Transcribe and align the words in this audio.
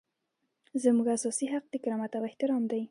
زموږ 0.83 1.07
اساسي 1.15 1.45
حق 1.53 1.65
د 1.69 1.75
کرامت 1.83 2.11
او 2.17 2.23
احترام 2.29 2.63
دی. 2.71 2.79